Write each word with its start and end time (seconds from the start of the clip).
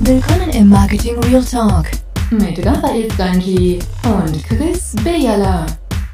Willkommen 0.00 0.50
im 0.50 0.68
Marketing 0.68 1.18
Real 1.24 1.44
Talk 1.44 1.86
mit 2.30 2.64
Raphael 2.64 3.10
Stanji 3.12 3.80
und 4.04 4.44
Chris 4.44 4.94
Bejala. 5.02 5.66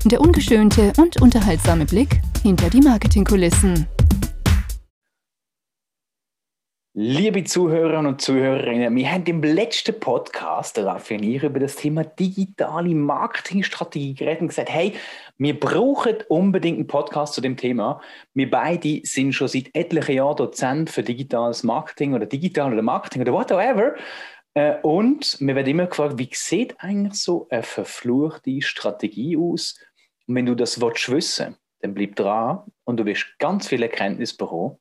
Der 0.06 0.22
ungeschönte 0.22 0.90
und 0.96 1.20
unterhaltsame 1.20 1.84
Blick 1.84 2.20
hinter 2.42 2.70
die 2.70 2.80
Marketingkulissen. 2.80 3.86
Liebe 6.96 7.42
Zuhörerinnen 7.42 8.06
und 8.06 8.20
Zuhörerinnen, 8.20 8.94
wir 8.94 9.10
haben 9.10 9.24
im 9.24 9.42
letzten 9.42 9.98
Podcast, 9.98 10.78
Raffi 10.78 11.16
und 11.16 11.24
ich, 11.24 11.42
über 11.42 11.58
das 11.58 11.74
Thema 11.74 12.04
digitale 12.04 12.94
Marketingstrategie 12.94 14.14
geredet 14.14 14.42
und 14.42 14.48
gesagt, 14.48 14.70
hey, 14.70 14.94
wir 15.36 15.58
brauchen 15.58 16.18
unbedingt 16.28 16.78
einen 16.78 16.86
Podcast 16.86 17.34
zu 17.34 17.40
dem 17.40 17.56
Thema. 17.56 18.00
Wir 18.32 18.48
beide 18.48 19.00
sind 19.02 19.32
schon 19.32 19.48
seit 19.48 19.74
etlichen 19.74 20.14
Jahren 20.14 20.36
Dozent 20.36 20.88
für 20.88 21.02
digitales 21.02 21.64
Marketing 21.64 22.14
oder 22.14 22.26
digital 22.26 22.72
oder 22.72 22.82
Marketing 22.82 23.22
oder 23.22 23.32
whatever. 23.32 23.96
Äh, 24.54 24.76
und 24.82 25.36
wir 25.40 25.56
werden 25.56 25.66
immer 25.66 25.86
gefragt, 25.86 26.16
wie 26.18 26.30
sieht 26.32 26.76
eigentlich 26.78 27.20
so 27.20 27.48
eine 27.50 27.64
verfluchte 27.64 28.62
Strategie 28.62 29.36
aus? 29.36 29.80
Und 30.28 30.36
wenn 30.36 30.46
du 30.46 30.54
das 30.54 30.80
willst 30.80 31.40
dann 31.40 31.92
bleib 31.92 32.14
dran 32.14 32.60
und 32.84 32.98
du 32.98 33.04
wirst 33.04 33.36
ganz 33.40 33.66
viele 33.66 33.90
Erkenntnisse 33.90 34.36
bekommen. 34.36 34.78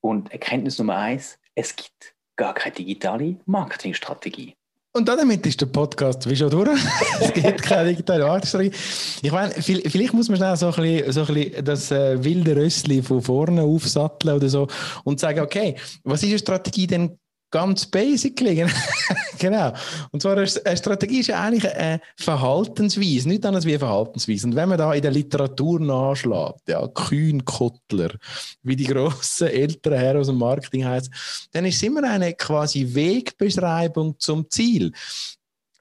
Und 0.00 0.32
Erkenntnis 0.32 0.78
Nummer 0.78 0.96
eins, 0.96 1.38
es 1.54 1.74
gibt 1.74 2.14
gar 2.36 2.54
keine 2.54 2.74
digitale 2.74 3.36
Marketingstrategie. 3.46 4.54
Und 4.92 5.06
damit 5.06 5.46
ist 5.46 5.60
der 5.60 5.66
Podcast 5.66 6.28
wie 6.28 6.34
schon 6.34 6.48
durch. 6.48 6.80
es 7.20 7.32
gibt 7.34 7.62
keine 7.62 7.90
digitale 7.90 8.24
Marketingstrategie. 8.24 8.74
Ich 9.22 9.30
meine, 9.30 9.52
vielleicht 9.52 10.14
muss 10.14 10.28
man 10.28 10.38
schnell 10.38 10.56
so 10.56 10.68
ein 10.68 10.72
bisschen, 10.74 11.12
so 11.12 11.20
ein 11.20 11.34
bisschen 11.34 11.64
das 11.64 11.90
äh, 11.90 12.24
wilde 12.24 12.56
Rössli 12.56 13.02
von 13.02 13.20
vorne 13.20 13.62
aufsatteln 13.62 14.36
oder 14.36 14.48
so 14.48 14.68
und 15.04 15.20
sagen, 15.20 15.40
okay, 15.40 15.76
was 16.02 16.22
ist 16.22 16.30
eine 16.30 16.38
Strategie 16.38 16.86
denn 16.86 17.18
ganz 17.56 17.86
basically. 17.86 18.66
genau. 19.38 19.72
Und 20.10 20.20
zwar 20.20 20.36
eine 20.36 20.76
Strategie 20.76 21.20
ist 21.20 21.30
eigentlich 21.30 21.74
eine 21.74 22.02
Verhaltensweise, 22.16 23.26
nicht 23.28 23.46
anders 23.46 23.64
wie 23.64 23.70
eine 23.70 23.78
Verhaltensweise. 23.78 24.46
Und 24.46 24.56
wenn 24.56 24.68
man 24.68 24.76
da 24.76 24.92
in 24.92 25.00
der 25.00 25.10
Literatur 25.10 25.80
nachschlägt, 25.80 26.68
ja, 26.68 26.86
Kühn-Kottler, 26.86 28.10
wie 28.62 28.76
die 28.76 28.84
grossen 28.84 29.48
älteren 29.48 29.98
Herren 29.98 30.20
aus 30.20 30.26
dem 30.26 30.36
Marketing 30.36 30.84
heißt, 30.84 31.48
dann 31.52 31.64
ist 31.64 31.76
es 31.76 31.82
immer 31.82 32.04
eine 32.04 32.34
quasi 32.34 32.94
Wegbeschreibung 32.94 34.16
zum 34.18 34.50
Ziel. 34.50 34.92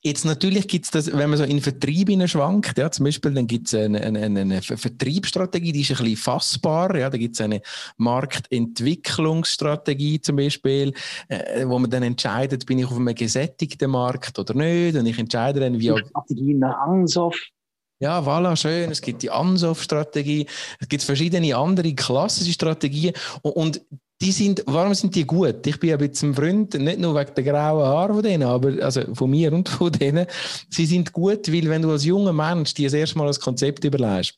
Jetzt 0.05 0.23
natürlich 0.23 0.67
gibt 0.67 0.85
es 0.85 0.91
das, 0.91 1.11
wenn 1.11 1.31
man 1.31 1.39
so 1.39 1.43
in 1.43 1.61
Vertrieb 1.61 2.11
schwankt, 2.29 2.77
ja, 2.77 2.91
zum 2.91 3.05
Beispiel, 3.05 3.33
dann 3.33 3.47
gibt 3.47 3.65
es 3.65 3.73
eine, 3.73 4.01
eine, 4.01 4.21
eine, 4.21 4.61
Vertriebsstrategie, 4.61 5.71
die 5.71 5.81
ist 5.81 5.89
ein 5.89 5.97
bisschen 5.97 6.17
fassbar, 6.17 6.95
ja, 6.95 7.09
da 7.09 7.17
gibt 7.17 7.33
es 7.33 7.41
eine 7.41 7.63
Marktentwicklungsstrategie 7.97 10.21
zum 10.21 10.35
Beispiel, 10.35 10.93
äh, 11.27 11.65
wo 11.65 11.79
man 11.79 11.89
dann 11.89 12.03
entscheidet, 12.03 12.67
bin 12.67 12.77
ich 12.77 12.85
auf 12.85 12.95
einem 12.95 13.15
gesättigten 13.15 13.89
Markt 13.89 14.37
oder 14.37 14.53
nicht, 14.53 14.95
und 14.95 15.07
ich 15.07 15.17
entscheide 15.17 15.59
dann, 15.59 15.79
wie... 15.79 15.87
Strategie 15.87 16.53
nach 16.53 16.77
Ansoff. 16.81 17.35
Ja, 17.99 18.19
voilà, 18.19 18.55
schön. 18.57 18.91
Es 18.91 19.01
gibt 19.01 19.21
die 19.23 19.31
Ansoff-Strategie. 19.31 20.47
Es 20.79 20.89
gibt 20.89 21.03
verschiedene 21.03 21.55
andere 21.55 21.93
klassische 21.93 22.51
Strategien. 22.51 23.13
Und 23.41 23.81
die 24.21 24.31
sind, 24.31 24.63
warum 24.65 24.93
sind 24.93 25.15
die 25.15 25.25
gut? 25.25 25.65
Ich 25.65 25.79
bin 25.79 25.91
ein 25.91 25.97
bisschen 25.97 26.33
Freund, 26.33 26.73
nicht 26.73 26.99
nur 26.99 27.15
wegen 27.15 27.33
der 27.35 27.43
grauen 27.43 27.85
Haare 27.85 28.13
von 28.13 28.23
denen, 28.23 28.43
aber 28.43 28.83
also 28.83 29.01
von 29.13 29.29
mir 29.29 29.51
und 29.53 29.67
von 29.69 29.91
denen. 29.91 30.25
Sie 30.69 30.85
sind 30.85 31.11
gut, 31.11 31.51
weil 31.51 31.69
wenn 31.69 31.81
du 31.81 31.91
als 31.91 32.05
junger 32.05 32.33
Mensch 32.33 32.73
dir 32.73 32.87
das 32.87 32.93
erste 32.93 33.17
Mal 33.17 33.27
das 33.27 33.39
Konzept 33.39 33.83
überlegst, 33.83 34.37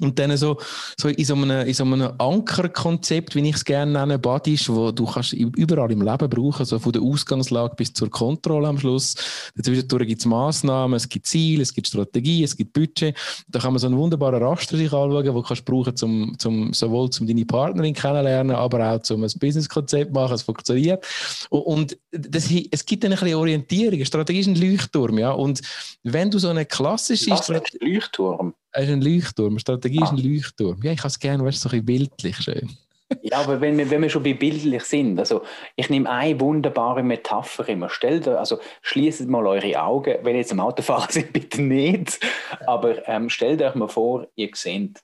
und 0.00 0.18
dann 0.18 0.36
so, 0.36 0.58
so 0.98 1.08
in 1.08 1.24
so 1.24 1.34
einem, 1.34 1.66
in 1.66 1.74
so 1.74 1.84
einem 1.84 2.12
Ankerkonzept, 2.18 3.34
wie 3.34 3.48
ich 3.48 3.56
es 3.56 3.64
gerne 3.64 3.92
nenne, 3.92 4.18
Badisch, 4.18 4.68
wo 4.68 4.90
du 4.92 5.06
kannst 5.06 5.32
überall 5.32 5.90
im 5.92 6.02
Leben 6.02 6.30
brauchen, 6.30 6.64
so 6.66 6.78
von 6.78 6.92
der 6.92 7.02
Ausgangslage 7.02 7.74
bis 7.76 7.92
zur 7.92 8.10
Kontrolle 8.10 8.68
am 8.68 8.78
Schluss. 8.78 9.14
Dazwischen 9.54 9.88
gibt 9.88 10.20
es 10.20 10.26
Massnahmen, 10.26 10.94
es 10.94 11.08
gibt 11.08 11.26
Ziele, 11.26 11.62
es 11.62 11.72
gibt 11.72 11.86
Strategie, 11.86 12.42
es 12.44 12.56
gibt 12.56 12.72
Budget. 12.72 13.16
Da 13.48 13.58
kann 13.58 13.72
man 13.72 13.78
so 13.78 13.86
einen 13.86 13.96
wunderbaren 13.96 14.42
Raster 14.42 14.76
sich 14.76 14.92
anschauen, 14.92 15.24
du 15.24 15.42
kannst 15.42 15.64
brauchen, 15.64 15.96
zum, 15.96 16.34
zum, 16.38 16.72
sowohl 16.72 17.08
um 17.20 17.26
deine 17.26 17.44
Partnerin 17.44 17.94
kennenlernen, 17.94 18.56
aber 18.56 18.92
auch 18.92 19.10
um 19.10 19.24
ein 19.24 19.30
Businesskonzept 19.38 20.12
machen, 20.12 20.34
es 20.34 20.42
funktioniert. 20.42 21.04
Und, 21.50 21.96
das, 22.10 22.50
es 22.70 22.84
gibt 22.84 23.04
dann 23.04 23.12
ein 23.12 23.18
bisschen 23.18 23.36
Orientierung. 23.36 24.04
Strategie 24.04 24.40
ist 24.40 24.46
ein 24.46 24.56
Leuchtturm, 24.56 25.18
ja. 25.18 25.32
Und 25.32 25.60
wenn 26.02 26.30
du 26.30 26.38
so 26.38 26.48
eine 26.48 26.64
klassische 26.64 27.36
Strategie... 27.36 27.94
Leuchtturm? 27.94 28.54
Es 28.76 28.84
ist 28.84 28.92
ein 28.92 29.00
Leuchtturm. 29.00 29.58
Strategie 29.58 30.02
ist 30.02 30.10
ein 30.10 30.18
ah. 30.18 30.22
Leuchtturm. 30.22 30.82
Ja, 30.82 30.92
ich 30.92 30.98
habe 30.98 31.08
es 31.08 31.18
gerne, 31.18 31.42
weißt 31.42 31.64
du, 31.64 31.68
so 31.70 31.74
ein 31.74 31.84
bildlich 31.84 32.36
schön. 32.36 32.76
ja, 33.22 33.38
aber 33.38 33.58
wenn 33.62 33.78
wir, 33.78 33.88
wenn 33.88 34.02
wir 34.02 34.10
schon 34.10 34.22
bei 34.22 34.34
bildlich 34.34 34.82
sind, 34.82 35.18
also 35.18 35.42
ich 35.76 35.88
nehme 35.88 36.10
eine 36.10 36.38
wunderbare 36.38 37.02
Metapher 37.02 37.66
immer. 37.70 37.88
Stellt 37.88 38.28
also 38.28 38.60
schließt 38.82 39.26
mal 39.28 39.46
eure 39.46 39.82
Augen, 39.82 40.18
wenn 40.22 40.34
ihr 40.34 40.40
jetzt 40.40 40.52
am 40.52 40.60
Autofahren 40.60 41.10
sind, 41.10 41.32
bitte 41.32 41.62
nicht. 41.62 42.20
Aber 42.66 43.08
ähm, 43.08 43.30
stellt 43.30 43.62
euch 43.62 43.74
mal 43.76 43.88
vor, 43.88 44.28
ihr 44.34 44.50
seht 44.52 45.00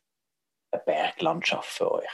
eine 0.71 0.83
Berglandschaft 0.85 1.71
für 1.71 1.93
euch. 1.93 2.11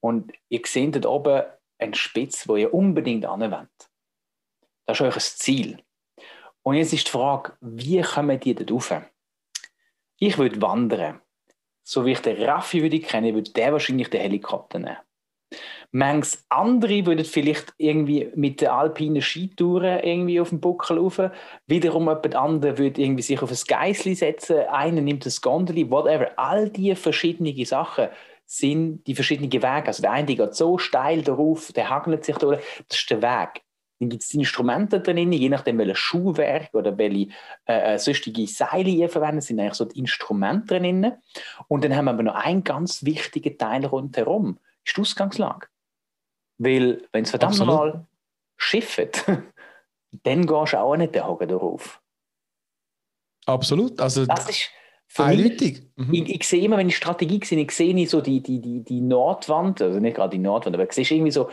Und 0.00 0.30
ihr 0.50 0.60
seht 0.66 0.94
dort 0.94 1.06
oben 1.06 1.42
einen 1.78 1.94
Spitz, 1.94 2.46
wo 2.48 2.56
ihr 2.56 2.74
unbedingt 2.74 3.24
anwendet. 3.24 3.70
Das 4.86 5.00
ist 5.00 5.00
euer 5.00 5.18
Ziel. 5.18 5.82
Und 6.62 6.74
jetzt 6.74 6.92
ist 6.92 7.06
die 7.06 7.12
Frage, 7.12 7.54
wie 7.62 8.02
kommen 8.02 8.38
die 8.38 8.54
dort 8.54 8.70
rauf? 8.70 8.92
Ich 10.22 10.36
würde 10.36 10.60
wandern. 10.60 11.20
So 11.82 12.04
wie 12.04 12.12
ich 12.12 12.20
den 12.20 12.42
Raffi 12.42 12.82
würde 12.82 13.00
kennen, 13.00 13.34
würde 13.34 13.52
der 13.52 13.72
wahrscheinlich 13.72 14.10
den 14.10 14.20
Helikopter 14.20 14.78
nehmen. 14.78 14.98
Manches 15.92 16.44
andere 16.50 17.06
würden 17.06 17.24
vielleicht 17.24 17.72
irgendwie 17.78 18.30
mit 18.36 18.60
den 18.60 18.68
alpinen 18.68 19.22
Skitouren 19.22 20.00
irgendwie 20.00 20.38
auf 20.38 20.50
den 20.50 20.60
Buckel 20.60 20.98
rauf. 20.98 21.20
Wiederum 21.66 22.06
jemand 22.06 22.34
andere 22.36 22.76
würde 22.76 23.00
irgendwie 23.00 23.22
sich 23.22 23.40
auf 23.42 23.50
ein 23.50 23.58
Geissli 23.66 24.14
setzen. 24.14 24.58
Einer 24.68 25.00
nimmt 25.00 25.24
das 25.24 25.40
Gondeli, 25.40 25.90
whatever. 25.90 26.38
All 26.38 26.68
diese 26.68 26.96
verschiedenen 26.96 27.64
Sachen 27.64 28.08
sind 28.44 29.06
die 29.06 29.14
verschiedenen 29.14 29.50
Wege. 29.50 29.86
Also 29.86 30.02
der 30.02 30.12
eine 30.12 30.36
geht 30.36 30.54
so 30.54 30.76
steil 30.76 31.22
darauf, 31.22 31.72
der 31.72 31.88
hagelt 31.88 32.26
sich 32.26 32.36
durch. 32.36 32.62
Das 32.88 32.98
ist 32.98 33.10
der 33.10 33.22
Weg. 33.22 33.62
Dann 34.00 34.08
gibt 34.08 34.22
es 34.22 34.32
Instrumente 34.32 34.98
drin, 35.00 35.30
je 35.30 35.48
nachdem, 35.50 35.76
welches 35.76 35.98
Schuhwerk 35.98 36.72
oder 36.72 36.96
welche 36.96 37.28
äh, 37.66 37.94
äh, 37.94 37.98
sonstige 37.98 38.46
Seile 38.46 38.88
ihr 38.88 39.10
verwendet, 39.10 39.44
sind 39.44 39.60
eigentlich 39.60 39.74
so 39.74 39.84
die 39.84 39.98
Instrumente 39.98 40.78
drin. 40.78 41.12
Und 41.68 41.84
dann 41.84 41.94
haben 41.94 42.06
wir 42.06 42.12
aber 42.12 42.22
noch 42.22 42.34
einen 42.34 42.64
ganz 42.64 43.04
wichtigen 43.04 43.58
Teil 43.58 43.84
rundherum, 43.84 44.58
ist 44.86 44.96
die 44.96 45.02
Ausgangslage. 45.02 45.66
Weil, 46.56 47.06
wenn 47.12 47.24
es 47.24 47.30
verdammt 47.30 47.60
Absolut. 47.60 47.74
mal 47.76 48.06
schifft, 48.56 49.26
dann 50.22 50.46
gehst 50.46 50.72
du 50.72 50.78
auch 50.78 50.96
nicht 50.96 51.14
den 51.14 51.24
Haken 51.24 51.48
darauf. 51.48 52.00
Absolut. 53.44 54.00
Also, 54.00 54.24
das 54.24 54.48
ist 54.48 54.70
für 55.12 55.26
mich, 55.26 55.82
mhm. 55.96 56.14
ich, 56.14 56.28
ich, 56.36 56.48
sehe 56.48 56.62
immer, 56.62 56.76
wenn 56.76 56.88
ich 56.88 56.96
Strategie 56.96 57.40
sehe, 57.44 57.60
ich 57.60 57.72
sehe 57.72 58.06
so 58.06 58.20
die, 58.20 58.40
die, 58.42 58.60
die, 58.60 58.84
die 58.84 59.00
Nordwand, 59.00 59.82
also 59.82 59.98
nicht 59.98 60.14
gerade 60.14 60.30
die 60.30 60.38
Nordwand, 60.38 60.76
aber 60.76 60.84
ich 60.84 60.92
sehe 60.92 61.04
irgendwie 61.04 61.32
so 61.32 61.50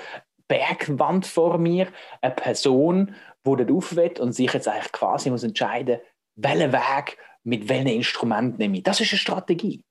Bergwand 0.48 1.26
vor 1.26 1.58
mir, 1.58 1.88
eine 2.22 2.34
Person, 2.34 3.16
die 3.46 3.56
dort 3.56 3.72
aufweht 3.72 4.20
und 4.20 4.34
sich 4.34 4.52
jetzt 4.54 4.68
eigentlich 4.68 4.92
quasi 4.92 5.30
muss 5.30 5.44
entscheiden, 5.44 6.00
welchen 6.36 6.74
Weg 6.74 7.18
mit 7.44 7.70
welchem 7.70 7.88
Instrument 7.88 8.60
nehme 8.60 8.78
ich. 8.78 8.84
Das 8.84 9.00
ist 9.00 9.12
eine 9.12 9.20
Strategie. 9.20 9.82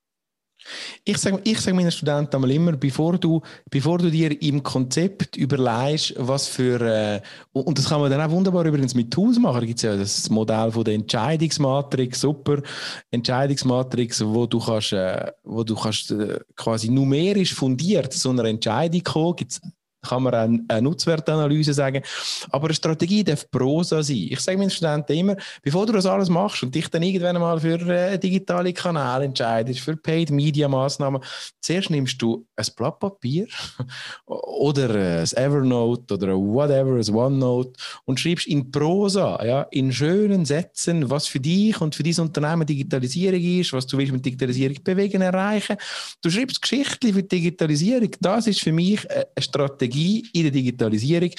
Ich 1.05 1.19
sage 1.19 1.41
ich 1.44 1.61
sag 1.61 1.75
meinen 1.75 1.93
Studenten 1.93 2.43
immer, 2.50 2.72
bevor 2.72 3.19
du, 3.19 3.43
bevor 3.71 3.99
du 3.99 4.11
dir 4.11 4.41
im 4.43 4.62
Konzept 4.62 5.37
überlegst, 5.37 6.15
was 6.17 6.49
für, 6.49 6.81
äh, 6.81 7.21
und 7.53 7.78
das 7.78 7.88
kann 7.88 8.00
man 8.00 8.11
dann 8.11 8.23
auch 8.23 8.31
wunderbar 8.31 8.65
übrigens 8.65 8.94
mit 8.94 9.11
Tools 9.11 9.38
machen, 9.38 9.61
da 9.61 9.67
gibt 9.67 9.78
es 9.78 9.83
ja 9.83 9.97
das 9.97 10.28
Modell 10.31 10.73
von 10.73 10.84
der 10.84 10.94
Entscheidungsmatrix, 10.94 12.21
super 12.21 12.62
Entscheidungsmatrix, 13.11 14.25
wo 14.25 14.47
du 14.47 14.59
kannst, 14.59 14.93
äh, 14.93 15.31
wo 15.44 15.62
du 15.62 15.75
kannst 15.77 16.11
äh, 16.11 16.41
quasi 16.56 16.88
numerisch 16.88 17.55
fundiert 17.55 18.12
zu 18.12 18.31
einer 18.31 18.47
Entscheidung 18.47 19.03
kommen, 19.03 19.37
gibt's 19.37 19.61
kann 20.03 20.23
man 20.23 20.34
eine, 20.34 20.65
eine 20.69 20.83
Nutzwertanalyse 20.83 21.75
sagen. 21.75 22.03
Aber 22.51 22.67
eine 22.67 22.75
Strategie 22.75 23.25
darf 23.25 23.51
Prosa 23.51 24.03
sein. 24.03 24.29
Ich 24.31 24.41
sage 24.41 24.59
meinen 24.59 24.70
Studenten 24.70 25.12
immer, 25.12 25.37
bevor 25.62 25.87
du 25.87 25.93
das 25.93 26.06
alles 26.06 26.29
machst 26.29 26.62
und 26.62 26.75
dich 26.75 26.88
dann 26.88 27.03
irgendwann 27.03 27.41
mal 27.41 27.61
für 27.61 27.81
äh, 27.88 28.19
digitale 28.19 28.73
Kanäle 28.73 29.25
entscheidest, 29.25 29.81
für 29.81 29.97
Paid-Media-Maßnahmen, 29.97 31.23
zuerst 31.61 31.91
nimmst 31.91 32.20
du 32.23 32.47
ein 32.56 32.67
Blatt 32.76 32.99
Papier 33.00 33.47
oder 34.26 34.91
ein 34.91 35.26
Evernote 35.32 36.15
oder 36.15 36.35
whatever, 36.35 36.97
ein 36.97 37.15
OneNote 37.15 37.73
und 38.05 38.20
schreibst 38.20 38.47
in 38.47 38.70
Prosa, 38.70 39.44
ja, 39.44 39.62
in 39.70 39.93
schönen 39.93 40.44
Sätzen, 40.44 41.11
was 41.11 41.26
für 41.26 41.41
dich 41.41 41.81
und 41.81 41.94
für 41.94 42.03
dein 42.03 42.19
Unternehmen 42.20 42.67
Digitalisierung 42.67 43.41
ist, 43.41 43.73
was 43.73 43.87
du 43.87 43.99
willst 43.99 44.12
mit 44.12 44.25
Digitalisierung 44.25 44.76
bewegen, 44.82 45.23
erreichen. 45.23 45.76
Du 46.23 46.31
schreibst 46.31 46.62
Geschichten 46.62 47.12
für 47.12 47.23
Digitalisierung. 47.23 48.11
Das 48.20 48.47
ist 48.47 48.61
für 48.61 48.73
mich 48.73 49.11
eine 49.11 49.26
Strategie 49.38 49.95
Strategie 49.96 50.28
in 50.32 50.43
der 50.43 50.52
Digitalisierung. 50.52 51.31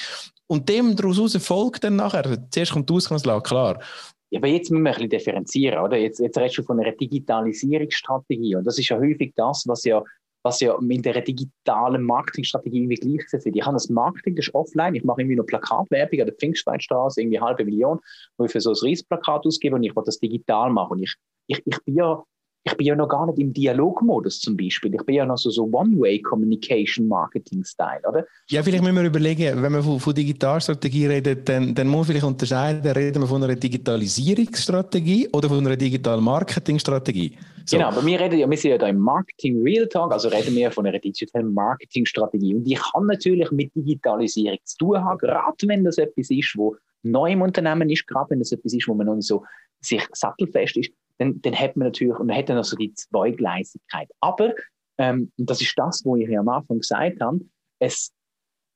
Und 0.46 0.68
dem 0.68 0.96
daraus 0.96 1.36
folgt 1.36 1.84
dann 1.84 1.96
nachher, 1.96 2.38
zuerst 2.50 2.72
kommt 2.72 2.88
die 2.88 2.94
Ausgangslage, 2.94 3.42
klar. 3.42 3.82
Ja, 4.30 4.40
aber 4.40 4.48
jetzt 4.48 4.70
müssen 4.70 4.82
wir 4.82 4.90
ein 4.90 4.94
bisschen 4.94 5.10
differenzieren, 5.10 5.78
oder? 5.78 5.96
Jetzt, 5.96 6.20
jetzt 6.20 6.38
redest 6.38 6.58
du 6.58 6.62
von 6.62 6.80
einer 6.80 6.92
Digitalisierungsstrategie. 6.92 8.56
Und 8.56 8.64
das 8.64 8.78
ist 8.78 8.88
ja 8.88 8.98
häufig 8.98 9.32
das, 9.36 9.64
was 9.66 9.84
ja 9.84 10.02
was 10.44 10.60
ja 10.60 10.78
mit 10.80 11.04
der 11.04 11.20
digitalen 11.20 12.04
Marketingstrategie 12.04 12.78
irgendwie 12.78 12.94
gleichgesetzt 12.94 13.44
wird. 13.44 13.56
Ich 13.56 13.66
habe 13.66 13.74
das 13.74 13.88
Marketing, 13.88 14.36
das 14.36 14.46
ist 14.46 14.54
offline, 14.54 14.94
ich 14.94 15.02
mache 15.02 15.20
irgendwie 15.20 15.34
noch 15.34 15.44
Plakatwerbung 15.44 16.20
an 16.20 16.26
der 16.26 16.34
Pfingstweinstraße, 16.36 17.20
irgendwie 17.20 17.38
eine 17.38 17.46
halbe 17.48 17.64
Million, 17.64 17.98
wo 18.38 18.44
ich 18.44 18.52
für 18.52 18.60
so 18.60 18.70
ein 18.70 18.76
Riesplakat 18.80 19.44
ausgebe 19.44 19.74
und 19.74 19.82
ich 19.82 19.94
will 19.96 20.04
das 20.06 20.20
digital 20.20 20.70
machen. 20.70 20.92
Und 20.92 21.02
ich, 21.02 21.16
ich, 21.48 21.60
ich 21.66 21.84
bin 21.84 21.96
ja 21.96 22.22
ich 22.68 22.76
bin 22.76 22.86
ja 22.86 22.94
noch 22.94 23.08
gar 23.08 23.26
nicht 23.26 23.38
im 23.38 23.52
Dialogmodus 23.52 24.40
zum 24.40 24.56
Beispiel. 24.56 24.94
Ich 24.94 25.02
bin 25.04 25.16
ja 25.16 25.26
noch 25.26 25.38
so, 25.38 25.50
so 25.50 25.64
One-Way-Communication-Marketing-Style, 25.64 28.02
oder? 28.08 28.24
Ja, 28.48 28.62
vielleicht 28.62 28.82
müssen 28.82 28.96
wir 28.96 29.04
überlegen, 29.04 29.62
wenn 29.62 29.72
wir 29.72 29.82
von, 29.82 29.98
von 29.98 30.14
Digitalstrategie 30.14 31.06
reden, 31.06 31.42
dann, 31.44 31.74
dann 31.74 31.88
muss 31.88 32.06
man 32.06 32.06
vielleicht 32.06 32.26
unterscheiden, 32.26 32.88
reden 32.90 33.22
wir 33.22 33.26
von 33.26 33.42
einer 33.42 33.56
Digitalisierungsstrategie 33.56 35.28
oder 35.32 35.48
von 35.48 35.66
einer 35.66 35.76
Digital-Marketing-Strategie. 35.76 37.36
So. 37.64 37.76
Genau, 37.76 37.88
aber 37.88 38.04
wir 38.04 38.20
reden 38.20 38.38
ja, 38.38 38.48
wir 38.48 38.56
sind 38.56 38.70
ja 38.70 38.78
da 38.78 38.86
im 38.88 38.98
Marketing 38.98 39.62
Real 39.62 39.86
Talk, 39.88 40.12
also 40.12 40.28
reden 40.28 40.54
wir 40.54 40.70
von 40.70 40.86
einer 40.86 40.98
digitalen 40.98 41.52
Marketing-Strategie. 41.52 42.54
Und 42.54 42.64
die 42.64 42.74
kann 42.74 43.06
natürlich 43.06 43.50
mit 43.50 43.74
Digitalisierung 43.74 44.58
zu 44.64 44.76
tun 44.78 45.04
haben, 45.04 45.18
gerade 45.18 45.56
wenn 45.66 45.84
das 45.84 45.98
etwas 45.98 46.30
ist, 46.30 46.54
wo 46.56 46.76
neu 47.02 47.32
im 47.32 47.42
Unternehmen 47.42 47.90
ist, 47.90 48.06
gerade 48.06 48.30
wenn 48.30 48.38
das 48.38 48.52
etwas 48.52 48.72
ist, 48.72 48.88
wo 48.88 48.94
man 48.94 49.06
noch 49.06 49.16
nicht 49.16 49.26
so 49.26 49.44
sich 49.80 50.02
sattelfest 50.12 50.76
ist 50.76 50.90
dann, 51.18 51.40
dann 51.42 51.58
hat 51.58 51.76
man 51.76 51.88
natürlich, 51.88 52.16
und 52.18 52.28
dann 52.28 52.36
hat 52.36 52.48
man 52.48 52.58
also 52.58 52.76
die 52.76 52.94
Zweigleisigkeit. 52.94 54.08
Aber, 54.20 54.54
ähm, 54.98 55.32
und 55.38 55.50
das 55.50 55.60
ist 55.60 55.74
das, 55.76 56.04
wo 56.04 56.16
ich 56.16 56.28
ja 56.28 56.40
am 56.40 56.48
Anfang 56.48 56.78
gesagt 56.78 57.20
habe, 57.20 57.40
es, 57.80 58.12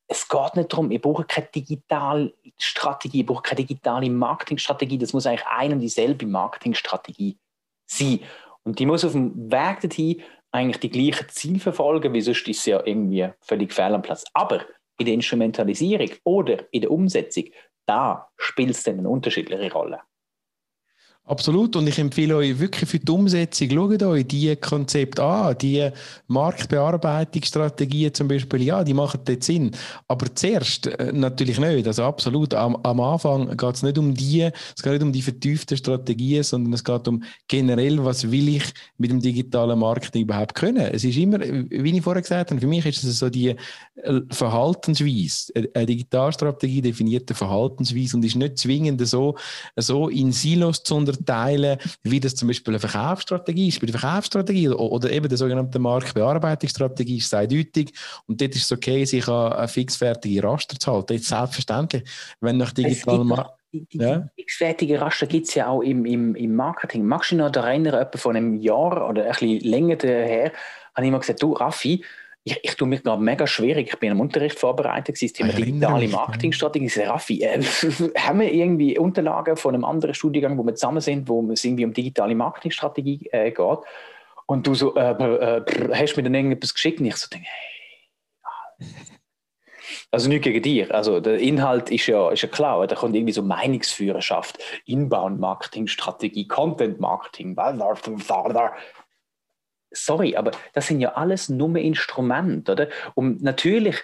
es 0.08 0.28
geht 0.28 0.56
nicht 0.56 0.72
darum, 0.72 0.90
ich 0.90 1.00
brauche 1.00 1.24
keine 1.24 1.48
digitale 1.54 2.34
Strategie, 2.58 3.20
ich 3.20 3.26
brauche 3.26 3.42
keine 3.42 3.62
digitale 3.62 4.10
Marketingstrategie, 4.10 4.98
das 4.98 5.12
muss 5.12 5.26
eigentlich 5.26 5.46
ein 5.46 5.72
und 5.72 5.80
dieselbe 5.80 6.26
Marketingstrategie 6.26 7.38
sein. 7.86 8.20
Und 8.64 8.78
die 8.78 8.86
muss 8.86 9.04
auf 9.04 9.12
dem 9.12 9.50
Weg 9.50 9.80
dorthin 9.80 10.22
eigentlich 10.52 10.80
die 10.80 10.90
gleichen 10.90 11.28
Ziele 11.28 11.58
verfolgen, 11.58 12.12
wie 12.12 12.20
sonst 12.20 12.46
ist 12.46 12.58
es 12.58 12.66
ja 12.66 12.84
irgendwie 12.84 13.28
völlig 13.40 13.72
fehl 13.72 13.94
am 13.94 14.02
Platz. 14.02 14.24
Aber 14.34 14.64
in 14.98 15.06
der 15.06 15.14
Instrumentalisierung 15.14 16.10
oder 16.24 16.72
in 16.72 16.82
der 16.82 16.90
Umsetzung, 16.90 17.44
da 17.86 18.28
spielt 18.36 18.70
es 18.70 18.82
dann 18.82 18.98
eine 18.98 19.08
unterschiedliche 19.08 19.72
Rolle. 19.72 20.00
Absolut. 21.24 21.76
Und 21.76 21.86
ich 21.86 22.00
empfehle 22.00 22.34
euch 22.34 22.58
wirklich 22.58 22.90
für 22.90 22.98
die 22.98 23.12
Umsetzung, 23.12 23.70
schaut 23.70 24.02
euch 24.02 24.26
die 24.26 24.56
Konzepte 24.56 25.22
an, 25.22 25.56
die 25.56 25.88
Marktbearbeitungsstrategien 26.26 28.12
zum 28.12 28.26
Beispiel, 28.26 28.62
ja, 28.62 28.82
die 28.82 28.92
machen 28.92 29.20
dort 29.24 29.44
Sinn. 29.44 29.70
Aber 30.08 30.34
zuerst 30.34 30.88
äh, 30.88 31.12
natürlich 31.12 31.60
nicht. 31.60 31.86
Also 31.86 32.02
absolut, 32.02 32.54
am, 32.54 32.74
am 32.82 32.98
Anfang 32.98 33.56
geht 33.56 33.74
es 33.76 33.84
nicht 33.84 33.98
um 33.98 34.12
die, 34.12 34.50
es 34.76 34.82
geht 34.82 34.94
nicht 34.94 35.02
um 35.02 35.12
die 35.12 35.22
vertieften 35.22 35.76
Strategien, 35.76 36.42
sondern 36.42 36.72
es 36.72 36.82
geht 36.82 37.06
um 37.06 37.22
generell, 37.46 38.04
was 38.04 38.28
will 38.28 38.48
ich 38.48 38.64
mit 38.98 39.12
dem 39.12 39.20
digitalen 39.20 39.78
Marketing 39.78 40.22
überhaupt 40.22 40.56
können. 40.56 40.88
Es 40.92 41.04
ist 41.04 41.16
immer, 41.16 41.38
wie 41.38 41.96
ich 41.96 42.02
vorher 42.02 42.22
gesagt 42.22 42.50
habe, 42.50 42.60
für 42.60 42.66
mich 42.66 42.84
ist 42.84 43.04
es 43.04 43.20
so 43.20 43.30
die 43.30 43.54
äh, 43.94 44.20
Verhaltensweise. 44.30 45.52
Eine 45.72 45.86
Digitalstrategie 45.86 46.82
definiert 46.82 47.30
eine 47.30 47.36
Verhaltensweise 47.36 48.16
und 48.16 48.24
ist 48.24 48.34
nicht 48.34 48.58
zwingend 48.58 49.06
so, 49.06 49.36
so 49.76 50.08
in 50.08 50.32
Silos 50.32 50.82
zu 50.82 51.11
unterteilen, 51.12 51.78
wie 52.02 52.20
das 52.20 52.34
zum 52.34 52.48
Beispiel 52.48 52.74
eine 52.74 52.80
Verkaufsstrategie 52.80 53.68
ist. 53.68 53.80
Bei 53.80 53.86
der 53.86 53.98
Verkaufsstrategie 53.98 54.68
oder 54.68 55.10
eben 55.10 55.28
der 55.28 55.38
sogenannten 55.38 55.80
Marktbearbeitungsstrategie 55.82 57.18
ist 57.18 57.26
es 57.26 57.34
eindeutig 57.34 57.92
und 58.26 58.40
dort 58.40 58.54
ist 58.54 58.64
es 58.64 58.72
okay, 58.72 59.04
sich 59.04 59.28
an 59.28 59.52
eine 59.52 59.68
fixfertige 59.68 60.42
Raster 60.42 60.78
zu 60.78 60.92
halten. 60.92 61.14
Jetzt 61.14 61.28
selbstverständlich, 61.28 62.04
wenn 62.40 62.56
nach 62.56 62.72
digital 62.72 63.52
die, 63.72 63.86
die, 63.86 63.98
ja. 63.98 64.28
fixfertige 64.36 65.00
Raster 65.00 65.26
gibt 65.26 65.48
es 65.48 65.54
ja 65.54 65.68
auch 65.68 65.80
im, 65.80 66.04
im, 66.04 66.34
im 66.34 66.54
Marketing. 66.54 67.06
Magst 67.06 67.30
du 67.30 67.36
dich 67.36 67.44
noch 67.44 67.56
erinnern, 67.56 67.94
etwa 67.94 68.18
vor 68.18 68.32
einem 68.32 68.54
Jahr 68.56 69.08
oder 69.08 69.24
ein 69.24 69.30
bisschen 69.30 69.60
länger 69.60 69.96
her, 70.02 70.52
habe 70.94 71.06
ich 71.06 71.08
immer 71.08 71.20
gesagt, 71.20 71.42
du 71.42 71.52
Raffi, 71.54 72.04
ich, 72.44 72.58
ich 72.62 72.74
tue 72.74 72.88
mich 72.88 73.02
gerade 73.02 73.22
mega 73.22 73.46
schwierig. 73.46 73.88
Ich 73.92 73.98
bin 73.98 74.10
am 74.10 74.20
Unterricht 74.20 74.58
vorbereitet, 74.58 75.16
das 75.20 75.32
Thema 75.32 75.52
digitale 75.52 76.08
Marketingstrategie. 76.08 76.86
Ich 76.86 76.98
Raffi, 76.98 77.42
äh, 77.42 77.62
haben 78.18 78.40
wir 78.40 78.52
irgendwie 78.52 78.98
Unterlagen 78.98 79.56
von 79.56 79.74
einem 79.74 79.84
anderen 79.84 80.14
Studiengang, 80.14 80.58
wo 80.58 80.64
wir 80.64 80.74
zusammen 80.74 81.00
sind, 81.00 81.28
wo 81.28 81.48
es 81.52 81.64
irgendwie 81.64 81.84
um 81.84 81.92
digitale 81.92 82.34
Marketingstrategie 82.34 83.28
äh, 83.30 83.50
geht? 83.52 83.78
Und 84.46 84.66
du 84.66 84.74
so, 84.74 84.96
äh, 84.96 85.10
äh, 85.12 85.62
hast 85.94 86.16
mir 86.16 86.24
dann 86.24 86.34
irgendetwas 86.34 86.74
geschickt? 86.74 87.00
Und 87.00 87.06
ich 87.06 87.16
so 87.16 87.28
denke, 87.28 87.46
hey, 87.48 88.88
also 90.10 90.28
nicht 90.28 90.42
gegen 90.42 90.62
dich. 90.62 90.92
Also 90.92 91.20
der 91.20 91.38
Inhalt 91.38 91.90
ist 91.90 92.06
ja, 92.06 92.30
ist 92.30 92.42
ja 92.42 92.48
klar. 92.48 92.86
Da 92.86 92.94
kommt 92.96 93.14
irgendwie 93.14 93.32
so 93.32 93.42
Meinungsführerschaft, 93.42 94.58
Inbound-Marketing-Strategie, 94.84 96.48
Content-Marketing, 96.48 97.56
sorry, 99.92 100.36
aber 100.36 100.52
das 100.72 100.86
sind 100.86 101.00
ja 101.00 101.12
alles 101.12 101.48
nur 101.48 101.76
Instrumente, 101.76 102.72
oder? 102.72 102.88
Und 103.14 103.42
natürlich, 103.42 103.96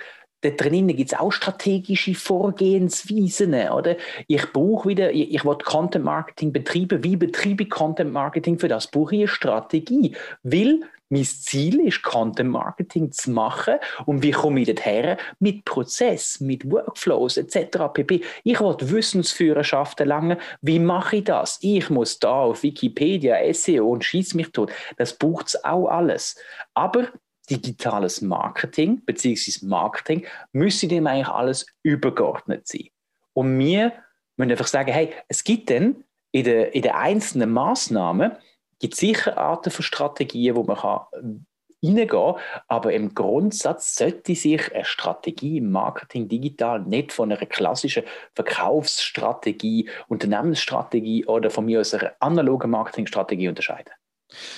da 0.42 0.50
drinnen 0.50 0.96
gibt 0.96 1.12
es 1.12 1.18
auch 1.18 1.32
strategische 1.32 2.14
Vorgehensweisen, 2.14 3.54
oder? 3.54 3.96
Ich 4.26 4.52
brauche 4.52 4.88
wieder, 4.88 5.10
ich, 5.12 5.34
ich 5.34 5.44
will 5.44 5.56
Content 5.56 6.04
Marketing 6.04 6.52
betreiben. 6.52 7.02
Wie 7.02 7.16
betreibe 7.16 7.64
ich 7.64 7.70
Content 7.70 8.12
Marketing? 8.12 8.58
Für 8.58 8.68
das 8.68 8.86
brauche 8.86 9.14
ich 9.14 9.22
eine 9.22 9.28
Strategie. 9.28 10.14
Weil 10.42 10.80
mein 11.08 11.24
Ziel 11.24 11.80
ist, 11.80 12.02
Content 12.02 12.50
Marketing 12.50 13.10
zu 13.12 13.30
machen. 13.30 13.76
Und 14.06 14.22
wie 14.22 14.30
komme 14.30 14.60
ich 14.60 14.66
dorthin? 14.66 15.16
Mit 15.38 15.64
Prozess, 15.64 16.40
mit 16.40 16.70
Workflows 16.70 17.36
etc. 17.36 17.78
pp. 17.92 18.22
Ich 18.44 18.60
will 18.60 18.76
Wissensführerschaft 18.78 20.00
erlangen. 20.00 20.38
Wie 20.60 20.78
mache 20.78 21.16
ich 21.16 21.24
das? 21.24 21.58
Ich 21.62 21.90
muss 21.90 22.18
da 22.18 22.42
auf 22.42 22.62
Wikipedia, 22.62 23.36
SEO 23.52 23.90
und 23.90 24.04
schieß 24.04 24.34
mich 24.34 24.52
tot. 24.52 24.70
Das 24.96 25.16
braucht 25.16 25.48
es 25.48 25.64
auch 25.64 25.88
alles. 25.88 26.36
Aber 26.74 27.08
digitales 27.50 28.20
Marketing 28.20 29.00
bzw. 29.04 29.66
Marketing 29.66 30.26
müsste 30.52 30.88
dem 30.88 31.06
eigentlich 31.06 31.28
alles 31.28 31.66
übergeordnet 31.82 32.66
sein. 32.66 32.88
Und 33.32 33.58
wir 33.58 33.92
müssen 34.36 34.50
einfach 34.50 34.66
sagen, 34.66 34.92
hey, 34.92 35.12
es 35.28 35.44
gibt 35.44 35.70
dann 35.70 36.04
in 36.32 36.44
den, 36.44 36.66
in 36.72 36.82
den 36.82 36.92
einzelnen 36.92 37.50
Maßnahmen 37.52 38.32
gibt 38.78 38.94
sicher 38.94 39.36
Arten 39.38 39.70
von 39.70 39.82
Strategien, 39.82 40.56
wo 40.56 40.62
man 40.62 40.76
kann 40.76 41.00
äh, 41.12 41.86
reingehen 41.86 42.08
kann, 42.08 42.34
aber 42.66 42.92
im 42.92 43.14
Grundsatz 43.14 43.94
sollte 43.96 44.34
sich 44.34 44.74
eine 44.74 44.84
Strategie 44.84 45.58
im 45.58 45.70
Marketing 45.70 46.28
digital 46.28 46.80
nicht 46.80 47.12
von 47.12 47.30
einer 47.30 47.46
klassischen 47.46 48.04
Verkaufsstrategie, 48.34 49.88
Unternehmensstrategie 50.08 51.26
oder 51.26 51.50
von 51.50 51.66
mir 51.66 51.80
aus 51.80 51.94
einer 51.94 52.12
analogen 52.20 52.70
Marketingstrategie 52.70 53.48
unterscheiden. 53.48 53.92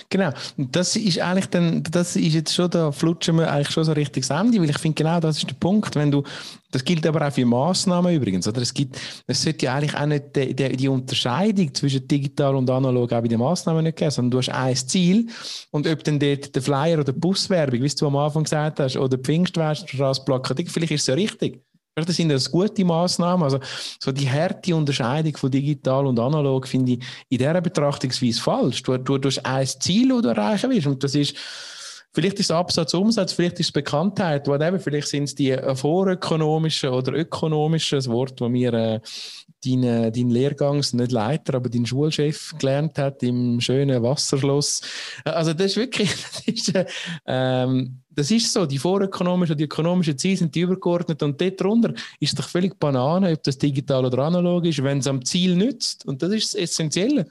Genau, 0.08 0.32
das 0.56 0.96
ist 0.96 1.20
eigentlich 1.20 1.46
dann, 1.46 1.82
das 1.84 2.17
ist 2.17 2.34
jetzt 2.34 2.52
schon, 2.55 2.70
da 2.70 2.90
flutschen 2.90 3.37
wir 3.38 3.50
eigentlich 3.50 3.70
schon 3.70 3.84
so 3.84 3.93
richtig 3.93 4.28
Ende, 4.28 4.61
weil 4.61 4.70
ich 4.70 4.78
finde 4.78 4.96
genau 4.96 5.20
das 5.20 5.38
ist 5.38 5.49
der 5.49 5.55
Punkt, 5.55 5.94
wenn 5.94 6.11
du, 6.11 6.25
das 6.72 6.84
gilt 6.84 7.06
aber 7.06 7.26
auch 7.26 7.32
für 7.32 7.46
Massnahmen 7.46 8.12
übrigens, 8.14 8.49
oder? 8.49 8.61
Es 8.61 8.75
gibt, 8.75 8.99
es 9.28 9.43
sollte 9.43 9.67
ja 9.67 9.75
eigentlich 9.75 9.94
auch 9.94 10.06
nicht 10.06 10.34
die, 10.34 10.55
die, 10.55 10.76
die 10.76 10.89
Unterscheidung 10.89 11.72
zwischen 11.72 12.06
digital 12.06 12.56
und 12.56 12.69
analog 12.69 13.12
auch 13.12 13.20
bei 13.20 13.29
den 13.29 13.39
Massnahmen 13.39 13.84
nicht 13.84 13.96
geben, 13.96 14.10
sondern 14.10 14.31
du 14.32 14.39
hast 14.39 14.48
ein 14.48 14.77
Ziel 14.77 15.29
und 15.70 15.86
ob 15.86 16.03
dann 16.03 16.19
dort 16.19 16.55
der 16.55 16.62
Flyer 16.62 16.98
oder 16.98 17.12
die 17.12 17.20
Buswerbung, 17.20 17.81
wie 17.81 17.89
du 17.89 18.06
am 18.08 18.17
Anfang 18.17 18.44
gesagt 18.44 18.81
hast, 18.81 18.96
oder 18.96 19.17
die 19.17 19.22
Pfingststraße 19.22 20.24
Plakat, 20.24 20.62
vielleicht 20.69 20.93
ist 20.93 21.03
es 21.03 21.06
ja 21.06 21.15
richtig. 21.15 21.62
Das 21.94 22.17
sind 22.17 22.29
das 22.29 22.51
gute 22.51 22.85
Maßnahmen. 22.85 23.43
Also, 23.43 23.59
so 23.99 24.13
die 24.13 24.31
harte 24.31 24.75
Unterscheidung 24.75 25.37
von 25.37 25.51
digital 25.51 26.06
und 26.06 26.19
analog 26.19 26.67
finde 26.67 26.93
ich 26.93 26.99
in 27.29 27.39
dieser 27.39 27.61
Betrachtungsweise 27.61 28.41
falsch. 28.41 28.82
Du, 28.82 28.97
du, 28.97 29.19
du 29.19 29.29
hast 29.29 29.44
ein 29.44 29.67
Ziel, 29.67 30.09
das 30.09 30.23
du 30.23 30.29
erreichen 30.29 30.70
willst. 30.70 30.87
Und 30.87 31.03
das 31.03 31.15
ist, 31.15 31.37
vielleicht 32.12 32.38
ist 32.40 32.46
es 32.46 32.50
Absatz, 32.50 32.94
Umsatz, 32.94 33.32
vielleicht 33.32 33.60
ist 33.60 33.67
es 33.67 33.72
Bekanntheit, 33.72 34.46
whatever. 34.48 34.79
Vielleicht 34.79 35.08
sind 35.08 35.24
es 35.24 35.34
die 35.34 35.56
vorökonomischen 35.74 36.90
oder 36.90 37.12
ökonomischen, 37.12 37.98
das 37.98 38.08
Wort, 38.08 38.40
das 38.40 38.52
wir 38.52 38.72
äh, 38.74 39.00
dein, 39.64 39.82
äh, 39.82 40.12
dein 40.12 40.31
Lehrgangs, 40.31 40.93
nicht 40.93 41.12
Leiter, 41.12 41.55
aber 41.55 41.69
dein 41.69 41.86
Schulchef 41.86 42.55
gelernt 42.58 42.98
hat 42.98 43.22
im 43.22 43.60
schönen 43.60 44.02
Wasserschloss. 44.02 44.81
Also 45.24 45.52
das 45.52 45.72
ist 45.72 45.76
wirklich, 45.76 46.10
das 46.32 46.43
ist, 46.46 46.74
äh, 46.74 46.86
ähm, 47.26 48.00
das 48.10 48.31
ist 48.31 48.52
so, 48.52 48.67
die 48.67 48.79
vorökonomischen 48.79 49.52
und 49.52 49.58
die 49.58 49.64
ökonomischen 49.64 50.19
Ziele 50.19 50.36
sind 50.36 50.55
die 50.55 50.60
übergeordnet 50.60 51.22
und 51.22 51.40
dort 51.40 51.60
drunter 51.60 51.94
ist 52.19 52.38
doch 52.38 52.48
völlig 52.48 52.79
Banane, 52.79 53.32
ob 53.32 53.43
das 53.43 53.56
digital 53.56 54.05
oder 54.05 54.19
analog 54.24 54.64
ist, 54.67 54.82
wenn 54.82 54.98
es 54.98 55.06
am 55.06 55.24
Ziel 55.24 55.55
nützt. 55.56 56.05
Und 56.06 56.22
das 56.22 56.32
ist 56.32 56.55
das 56.55 56.60
Essentielle 56.60 57.26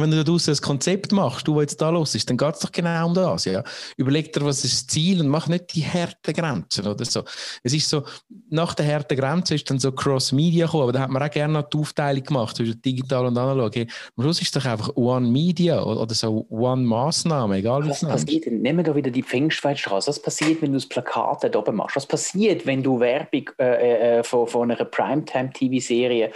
wenn 0.00 0.10
du 0.10 0.22
daraus 0.22 0.48
ein 0.48 0.56
Konzept 0.56 1.12
machst, 1.12 1.46
du, 1.46 1.56
was 1.56 1.62
jetzt 1.62 1.80
da 1.80 1.90
los 1.90 2.14
ist, 2.14 2.28
dann 2.28 2.36
geht 2.36 2.54
es 2.54 2.60
doch 2.60 2.72
genau 2.72 3.06
um 3.06 3.14
das. 3.14 3.44
Ja. 3.44 3.62
Überleg 3.96 4.32
dir, 4.32 4.44
was 4.44 4.64
ist 4.64 4.74
das 4.74 4.86
Ziel 4.86 5.20
und 5.20 5.28
mach 5.28 5.48
nicht 5.48 5.74
die 5.74 5.84
harten 5.84 6.32
Grenzen 6.32 6.86
oder 6.86 7.04
so. 7.04 7.24
Es 7.62 7.72
ist 7.72 7.88
so, 7.88 8.04
nach 8.50 8.74
der 8.74 8.86
harten 8.86 9.16
Grenze 9.16 9.54
ist 9.54 9.68
dann 9.70 9.78
so 9.78 9.92
Cross-Media 9.92 10.66
gekommen, 10.66 10.84
aber 10.84 10.92
da 10.92 11.00
hat 11.00 11.10
man 11.10 11.22
auch 11.22 11.30
gerne 11.30 11.54
noch 11.54 11.68
die 11.68 11.78
Aufteilung 11.78 12.22
gemacht 12.22 12.56
zwischen 12.56 12.80
digital 12.82 13.26
und 13.26 13.36
analog. 13.36 13.74
Hey, 13.74 13.88
am 14.16 14.24
Schluss 14.24 14.40
ist 14.40 14.54
es 14.56 14.62
doch 14.62 14.70
einfach 14.70 14.96
One 14.96 15.28
Media 15.28 15.82
oder 15.82 16.14
so 16.14 16.46
One 16.50 16.82
Maßnahme, 16.82 17.56
egal 17.56 17.88
was 17.88 18.00
passiert 18.00 18.46
denn? 18.46 18.62
Nehmen 18.62 18.78
wir 18.78 18.84
da 18.84 18.94
wieder 18.94 19.10
die 19.10 19.22
Pfingstweitstraße. 19.22 20.08
Was 20.08 20.20
passiert, 20.20 20.62
wenn 20.62 20.72
du 20.72 20.78
das 20.78 20.86
Plakat 20.86 21.44
da 21.44 21.58
oben 21.58 21.76
machst? 21.76 21.96
Was 21.96 22.06
passiert, 22.06 22.66
wenn 22.66 22.82
du 22.82 23.00
Werbung 23.00 23.50
äh, 23.58 24.18
äh, 24.18 24.22
von, 24.24 24.46
von 24.46 24.70
einer 24.70 24.84
Primetime-TV-Serie 24.84 26.30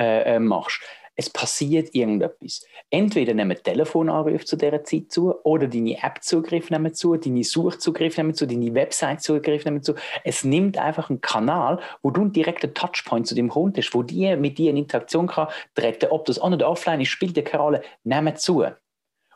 äh, 0.00 0.34
äh, 0.34 0.38
machst? 0.38 0.80
Es 1.16 1.30
passiert 1.30 1.94
irgendetwas. 1.94 2.64
Entweder 2.90 3.34
nehmen 3.34 3.56
Telefonanrufe 3.62 4.44
zu 4.44 4.56
dieser 4.56 4.82
Zeit 4.84 5.10
zu 5.12 5.34
oder 5.44 5.68
deine 5.68 6.02
App-Zugriff 6.02 6.70
nehmen 6.70 6.94
zu, 6.94 7.16
deine 7.16 7.44
Suchzugriff 7.44 8.16
nehmen 8.16 8.34
zu, 8.34 8.46
deine 8.46 8.74
Website-Zugriff 8.74 9.64
nehmen 9.64 9.82
zu. 9.82 9.94
Es 10.24 10.44
nimmt 10.44 10.78
einfach 10.78 11.10
einen 11.10 11.20
Kanal, 11.20 11.80
wo 12.02 12.10
du 12.10 12.22
einen 12.22 12.32
direkten 12.32 12.74
Touchpoint 12.74 13.26
zu 13.26 13.34
dem 13.34 13.48
Kunden 13.48 13.78
hast, 13.78 13.94
wo 13.94 14.02
die 14.02 14.34
mit 14.36 14.58
dir 14.58 14.70
in 14.70 14.76
Interaktion 14.76 15.26
kann 15.26 15.48
treten, 15.74 16.10
ob 16.10 16.24
das 16.24 16.42
on 16.42 16.54
oder 16.54 16.68
offline 16.68 17.00
ist, 17.00 17.08
spielt 17.08 17.42
keine 17.44 17.62
Rolle, 17.62 17.82
nehmen 18.04 18.36
zu. 18.36 18.64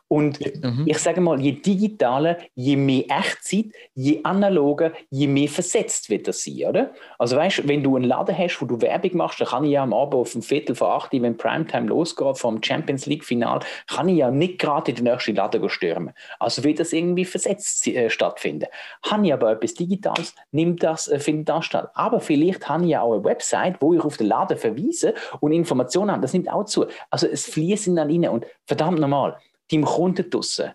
Und 0.09 0.39
mhm. 0.63 0.85
ich 0.87 0.97
sage 0.97 1.21
mal, 1.21 1.39
je 1.39 1.51
digitaler, 1.51 2.39
je 2.55 2.75
mehr 2.75 3.03
Echtzeit, 3.09 3.67
je 3.93 4.19
analoger, 4.23 4.91
je 5.11 5.27
mehr 5.27 5.47
versetzt 5.47 6.09
wird 6.09 6.27
das 6.27 6.43
sein, 6.43 6.65
oder? 6.67 6.91
Also 7.19 7.37
weißt, 7.37 7.67
wenn 7.67 7.83
du 7.83 7.95
einen 7.95 8.05
Laden 8.05 8.35
hast, 8.35 8.59
wo 8.59 8.65
du 8.65 8.81
Werbung 8.81 9.17
machst, 9.17 9.39
dann 9.39 9.47
kann 9.47 9.63
ich 9.65 9.71
ja 9.71 9.83
am 9.83 9.93
Abend 9.93 10.15
auf 10.15 10.31
dem 10.31 10.41
Viertel 10.41 10.75
vor 10.75 10.95
acht, 10.95 11.11
wenn 11.13 11.37
Primetime 11.37 11.87
losgeht 11.87 12.39
vom 12.39 12.61
Champions 12.63 13.05
League 13.05 13.23
Final, 13.23 13.59
kann 13.85 14.09
ich 14.09 14.17
ja 14.17 14.31
nicht 14.31 14.57
gerade 14.57 14.89
in 14.91 14.95
den 14.95 15.03
nächsten 15.03 15.35
Laden 15.35 15.69
stürmen. 15.69 16.13
Also 16.39 16.63
wird 16.63 16.79
das 16.79 16.91
irgendwie 16.91 17.25
versetzt 17.25 17.85
äh, 17.87 18.09
stattfinden. 18.09 18.65
Habe 19.07 19.27
ich 19.27 19.33
aber 19.33 19.51
etwas 19.51 19.75
Digitales, 19.75 20.33
nimmt 20.51 20.81
das, 20.81 21.07
äh, 21.07 21.19
findet 21.19 21.49
das 21.49 21.65
statt. 21.65 21.91
Aber 21.93 22.19
vielleicht 22.19 22.67
habe 22.67 22.83
ich 22.83 22.89
ja 22.89 23.01
auch 23.03 23.13
eine 23.13 23.23
Website, 23.23 23.75
wo 23.79 23.93
ich 23.93 24.01
auf 24.01 24.17
den 24.17 24.25
Laden 24.25 24.57
verweise 24.57 25.13
und 25.39 25.51
Informationen 25.51 26.09
habe. 26.09 26.23
Das 26.23 26.33
nimmt 26.33 26.49
auch 26.49 26.65
zu. 26.65 26.87
Also 27.11 27.27
es 27.27 27.45
fließen 27.45 27.95
dann 27.95 28.09
rein 28.09 28.27
und 28.27 28.47
verdammt 28.65 28.99
normal 28.99 29.37
deinem 29.71 29.85
Kunden 29.85 30.29
draussen, 30.29 30.71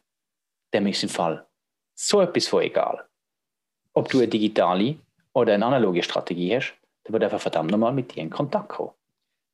dem 0.72 0.86
ist 0.86 1.02
im 1.02 1.08
Fall 1.08 1.46
so 1.94 2.20
etwas 2.20 2.46
von 2.46 2.62
egal. 2.62 3.04
Ob 3.92 4.08
du 4.08 4.18
eine 4.18 4.28
digitale 4.28 4.96
oder 5.32 5.54
eine 5.54 5.66
analoge 5.66 6.02
Strategie 6.02 6.56
hast, 6.56 6.74
der 7.06 7.12
wird 7.12 7.24
einfach 7.24 7.40
verdammt 7.40 7.70
nochmal 7.70 7.92
mit 7.92 8.14
dir 8.14 8.22
in 8.22 8.30
Kontakt 8.30 8.70
kommen. 8.70 8.90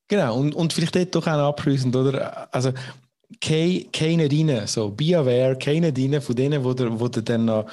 Genau, 0.08 0.36
und, 0.36 0.54
und 0.54 0.72
vielleicht 0.72 0.96
dort 0.96 1.14
doch 1.14 1.26
auch 1.26 1.48
abschließend, 1.50 1.94
oder? 1.94 2.52
Also, 2.52 2.72
keine 3.40 4.28
rein, 4.30 4.66
so, 4.66 4.90
be 4.90 5.16
aware, 5.16 5.56
keine 5.56 5.94
rein 5.96 6.20
von 6.20 6.34
denen, 6.34 6.64
wo 6.64 6.74
der 7.08 7.22
dann 7.22 7.44
noch 7.44 7.70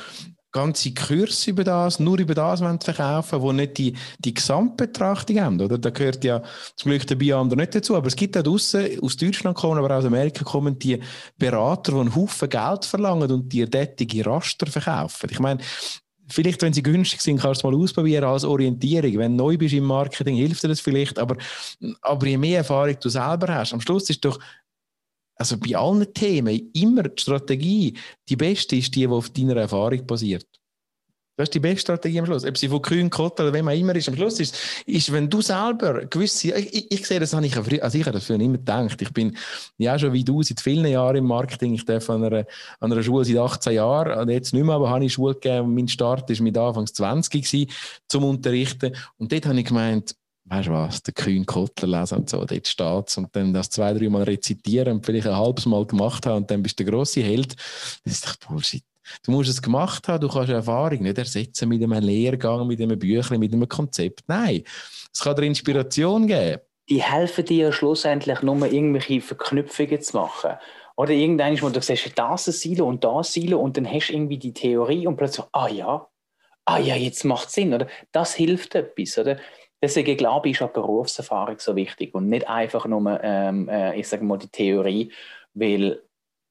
ganze 0.51 0.93
Kurs 0.93 1.45
über 1.47 1.63
das, 1.63 1.99
nur 1.99 2.17
über 2.19 2.33
das 2.33 2.61
verkaufen 2.83 3.41
wo 3.41 3.51
nicht 3.51 3.77
die, 3.77 3.93
die 4.19 4.33
Gesamtbetrachtung 4.33 5.39
haben. 5.39 5.61
Oder? 5.61 5.77
Da 5.77 5.89
gehört 5.89 6.23
ja 6.23 6.41
zum 6.75 6.91
Glück 6.91 7.05
der 7.07 7.15
Beyond 7.15 7.55
nicht 7.55 7.75
dazu. 7.75 7.95
Aber 7.95 8.07
es 8.07 8.15
gibt 8.15 8.35
da 8.35 8.41
draussen, 8.41 8.99
aus 9.01 9.17
Deutschland 9.17 9.57
kommen, 9.57 9.77
aber 9.83 9.97
aus 9.97 10.05
Amerika 10.05 10.43
kommen 10.43 10.79
die 10.79 10.99
Berater, 11.37 11.91
die 11.91 11.99
einen 11.99 12.15
Haufen 12.15 12.49
Geld 12.49 12.85
verlangen 12.85 13.31
und 13.31 13.51
die 13.51 13.69
derartige 13.69 14.25
Raster 14.25 14.67
verkaufen. 14.67 15.29
Ich 15.31 15.39
meine, 15.39 15.59
vielleicht, 16.29 16.61
wenn 16.61 16.73
sie 16.73 16.83
günstig 16.83 17.21
sind, 17.21 17.39
kannst 17.39 17.63
du 17.63 17.67
es 17.67 17.73
mal 17.73 17.81
ausprobieren 17.81 18.23
als 18.23 18.43
Orientierung. 18.43 19.17
Wenn 19.17 19.37
du 19.37 19.43
neu 19.43 19.57
bist 19.57 19.73
im 19.73 19.85
Marketing, 19.85 20.35
hilft 20.35 20.63
dir 20.63 20.69
das 20.69 20.79
vielleicht. 20.79 21.19
Aber, 21.19 21.37
aber 22.01 22.27
je 22.27 22.37
mehr 22.37 22.59
Erfahrung 22.59 22.95
du 22.99 23.09
selber 23.09 23.53
hast, 23.53 23.73
am 23.73 23.81
Schluss 23.81 24.09
ist 24.09 24.23
doch 24.23 24.39
also 25.37 25.57
bei 25.57 25.75
allen 25.75 26.13
Themen 26.13 26.71
immer 26.73 27.03
die 27.03 27.21
Strategie, 27.21 27.93
die 28.27 28.35
beste 28.35 28.75
ist 28.75 28.95
die, 28.95 29.01
die 29.01 29.07
auf 29.07 29.29
deiner 29.29 29.55
Erfahrung 29.57 30.05
basiert. 30.05 30.45
Das 31.37 31.49
ist 31.49 31.53
die 31.53 31.59
beste 31.59 31.81
Strategie 31.81 32.19
am 32.19 32.25
Schluss. 32.25 32.43
Ob 32.43 32.57
sie 32.57 32.67
von 32.67 32.81
Kühn, 32.81 33.11
Kotter 33.11 33.43
oder 33.43 33.53
wem 33.53 33.67
auch 33.67 33.73
immer 33.73 33.95
ist. 33.95 34.09
Am 34.09 34.15
Schluss 34.15 34.39
ist, 34.39 34.57
ist 34.87 35.13
wenn 35.13 35.29
du 35.29 35.39
selber 35.43 36.05
gewisse, 36.07 36.57
ich, 36.57 36.73
ich, 36.73 36.91
ich 36.91 37.05
sehe 37.05 37.19
das, 37.19 37.31
habe 37.33 37.45
ich, 37.45 37.55
also 37.55 37.95
ich 37.95 38.05
habe 38.05 38.17
das 38.17 38.25
früher 38.25 38.39
immer 38.39 38.57
gedacht. 38.57 38.99
Ich 39.03 39.13
bin 39.13 39.37
ja 39.77 39.99
schon 39.99 40.13
wie 40.13 40.23
du 40.23 40.41
seit 40.41 40.59
vielen 40.59 40.87
Jahren 40.87 41.17
im 41.17 41.25
Marketing. 41.25 41.75
Ich 41.75 41.85
darf 41.85 42.09
an 42.09 42.23
einer, 42.23 42.47
an 42.79 42.91
einer 42.91 43.03
Schule 43.03 43.23
seit 43.23 43.37
18 43.37 43.73
Jahren, 43.73 44.19
und 44.19 44.29
jetzt 44.29 44.51
nicht 44.51 44.63
mehr, 44.63 44.73
aber 44.73 44.89
habe 44.89 45.05
ich 45.05 45.13
Schule 45.13 45.35
gegeben. 45.35 45.75
Mein 45.75 45.87
Start 45.87 46.27
war 46.27 46.43
mit 46.43 46.57
Anfangs 46.57 46.93
20 46.93 47.43
gewesen, 47.43 47.71
zum 48.07 48.23
Unterrichten. 48.23 48.95
Und 49.17 49.31
dort 49.31 49.45
habe 49.45 49.59
ich 49.59 49.65
gemeint, 49.65 50.15
weißt 50.49 50.67
du 50.67 50.71
was, 50.71 51.03
der 51.03 51.13
Kühn 51.13 51.45
Kottler 51.45 51.99
lesen 51.99 52.19
und 52.19 52.29
so, 52.29 52.43
dort 52.43 52.67
steht 52.67 53.17
und 53.17 53.35
dann 53.35 53.53
das 53.53 53.69
zwei, 53.69 53.93
drei 53.93 54.09
Mal 54.09 54.23
rezitieren 54.23 54.93
und 54.97 55.05
vielleicht 55.05 55.27
ein 55.27 55.35
halbes 55.35 55.65
Mal 55.65 55.85
gemacht 55.85 56.25
haben 56.25 56.37
und 56.37 56.51
dann 56.51 56.63
bist 56.63 56.79
du 56.79 56.83
der 56.83 56.93
grosse 56.93 57.21
Held. 57.21 57.55
Das 58.03 58.13
ist 58.13 58.25
doch 58.25 58.35
Bullshit. 58.37 58.83
Du 59.23 59.31
musst 59.31 59.49
es 59.49 59.61
gemacht 59.61 60.07
haben, 60.07 60.21
du 60.21 60.27
kannst 60.27 60.49
Erfahrung 60.49 61.01
nicht 61.01 61.17
ersetzen 61.17 61.69
mit 61.69 61.81
einem 61.81 62.03
Lehrgang, 62.03 62.67
mit 62.67 62.81
einem 62.81 62.99
Büchlein, 62.99 63.39
mit 63.39 63.53
einem 63.53 63.67
Konzept. 63.67 64.23
Nein, 64.27 64.63
es 65.13 65.19
kann 65.21 65.35
dir 65.35 65.43
Inspiration 65.43 66.27
geben. 66.27 66.61
Die 66.89 67.01
helfen 67.01 67.45
dir 67.45 67.71
schlussendlich 67.71 68.41
nur 68.41 68.65
irgendwelche 68.65 69.21
Verknüpfungen 69.21 70.01
zu 70.01 70.17
machen. 70.17 70.51
Oder 70.95 71.11
irgendein, 71.11 71.61
wo 71.61 71.69
du 71.69 71.81
siehst, 71.81 72.11
das 72.15 72.47
ein 72.47 72.53
Silo 72.53 72.87
und 72.87 73.03
das 73.03 73.33
Silo 73.33 73.59
und 73.59 73.77
dann 73.77 73.89
hast 73.89 74.07
du 74.07 74.13
irgendwie 74.13 74.39
die 74.39 74.53
Theorie 74.53 75.05
und 75.05 75.17
plötzlich, 75.17 75.45
ah 75.51 75.67
ja, 75.67 76.07
ah 76.65 76.79
ja, 76.79 76.95
jetzt 76.95 77.23
macht 77.23 77.47
es 77.47 77.53
Sinn, 77.53 77.73
oder? 77.73 77.87
Das 78.11 78.33
hilft 78.33 78.75
etwas, 78.75 79.17
oder? 79.17 79.37
Deswegen 79.81 80.17
glaube 80.17 80.49
ich, 80.49 80.55
ist 80.55 80.61
auch 80.63 80.71
Berufserfahrung 80.71 81.59
so 81.59 81.75
wichtig 81.75 82.13
und 82.15 82.29
nicht 82.29 82.47
einfach 82.47 82.85
nur, 82.85 83.19
ähm, 83.21 83.69
äh, 83.69 83.99
ich 83.99 84.07
sage 84.07 84.23
mal, 84.23 84.37
die 84.37 84.47
Theorie, 84.47 85.11
weil 85.53 86.01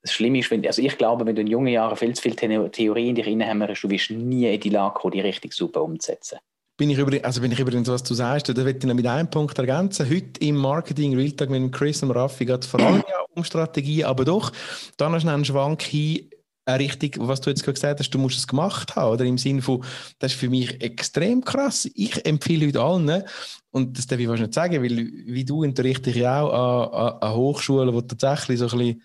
das 0.02 0.12
Schlimme 0.12 0.38
ist, 0.38 0.50
wenn, 0.50 0.64
also 0.64 0.80
ich 0.80 0.96
glaube, 0.96 1.26
wenn 1.26 1.34
du 1.34 1.40
in 1.40 1.48
jungen 1.48 1.68
Jahren 1.68 1.96
viel 1.96 2.14
zu 2.14 2.22
viel 2.22 2.36
Theorie 2.36 3.08
in 3.08 3.16
dich 3.16 3.26
reinhämmerst, 3.26 3.82
du 3.82 3.90
wirst 3.90 4.10
nie 4.10 4.46
in 4.52 4.60
die 4.60 4.70
Lage 4.70 4.94
kommen, 4.94 5.12
die 5.12 5.20
richtig 5.20 5.52
super 5.52 5.82
umzusetzen. 5.82 6.38
Bin 6.78 6.90
ich, 6.90 6.98
übrigens, 6.98 7.24
also 7.24 7.40
bin 7.40 7.50
ich 7.50 7.58
übrigens, 7.58 7.88
was 7.88 8.02
du 8.02 8.14
sagst, 8.14 8.50
da 8.50 8.54
will 8.54 8.76
ich 8.76 8.84
noch 8.84 8.94
mit 8.94 9.06
einem 9.06 9.30
Punkt 9.30 9.58
ergänzen. 9.58 10.08
Heute 10.08 10.38
im 10.40 10.56
Marketing 10.56 11.16
Realtag 11.16 11.48
mit 11.48 11.72
Chris 11.72 12.02
und 12.02 12.10
Raffi 12.10 12.44
geht 12.44 12.66
vor 12.66 12.80
allem 12.80 13.02
ja 13.08 13.24
um 13.34 13.42
Strategie, 13.42 14.04
aber 14.04 14.24
doch, 14.24 14.52
dann 14.98 15.12
noch 15.12 15.24
einen 15.24 15.44
Schwank 15.44 15.82
hin 15.82 16.28
richtig, 16.74 17.18
was 17.20 17.40
du 17.40 17.50
jetzt 17.50 17.62
gerade 17.62 17.74
gesagt 17.74 18.00
hast, 18.00 18.10
du 18.10 18.18
musst 18.18 18.38
es 18.38 18.46
gemacht 18.46 18.96
haben, 18.96 19.12
oder? 19.12 19.24
Im 19.24 19.38
Sinne 19.38 19.62
von, 19.62 19.84
das 20.18 20.32
ist 20.32 20.38
für 20.38 20.50
mich 20.50 20.82
extrem 20.82 21.44
krass. 21.44 21.88
Ich 21.94 22.26
empfehle 22.26 22.66
heute 22.66 22.80
allen, 22.80 23.22
und 23.70 23.98
das 23.98 24.06
darf 24.06 24.18
ich 24.18 24.26
wahrscheinlich 24.26 24.48
nicht 24.48 24.54
sagen, 24.54 24.82
weil 24.82 24.96
wie 25.26 25.44
du 25.44 25.62
unterrichte 25.62 26.10
ich 26.10 26.26
auch 26.26 26.92
an, 26.92 26.92
an, 26.92 27.18
an 27.20 27.34
Hochschulen, 27.36 27.94
die 27.94 28.06
tatsächlich 28.06 28.58
so 28.58 28.66
ein 28.66 28.78
bisschen 28.78 29.02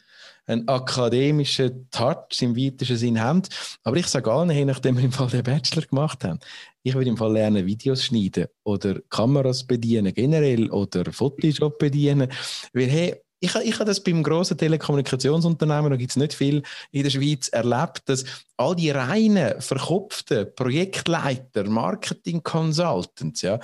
einen 0.47 0.67
akademischen 0.67 1.87
Touch 1.91 2.41
im 2.41 2.55
weitesten 2.55 2.97
Sinn 2.97 3.21
haben. 3.21 3.43
Aber 3.83 3.97
ich 3.97 4.07
sage 4.07 4.31
allen, 4.31 4.49
hey, 4.49 4.65
nachdem 4.65 4.97
wir 4.97 5.03
im 5.03 5.11
Fall 5.11 5.27
den 5.27 5.43
Bachelor 5.43 5.85
gemacht 5.85 6.23
haben, 6.23 6.39
ich 6.83 6.93
würde 6.93 7.09
im 7.09 7.17
Fall 7.17 7.33
lernen, 7.33 7.65
Videos 7.65 8.03
schneiden 8.03 8.47
oder 8.63 8.99
Kameras 9.09 9.63
bedienen 9.63 10.13
generell 10.13 10.69
oder 10.71 11.11
Photoshop 11.11 11.77
bedienen. 11.77 12.29
Weil, 12.73 12.87
hey, 12.87 13.21
ich, 13.41 13.55
ich 13.55 13.73
habe 13.73 13.85
das 13.85 14.01
beim 14.01 14.21
grossen 14.21 14.57
Telekommunikationsunternehmen, 14.57 15.89
da 15.89 15.97
gibt 15.97 16.11
es 16.11 16.15
nicht 16.15 16.33
viel 16.33 16.61
in 16.91 17.03
der 17.03 17.09
Schweiz, 17.09 17.49
erlebt, 17.49 18.03
dass 18.05 18.23
all 18.55 18.75
die 18.75 18.91
reinen, 18.91 19.59
verkopften 19.59 20.53
Projektleiter, 20.55 21.67
Marketing-Consultants, 21.67 23.41
ja, 23.41 23.59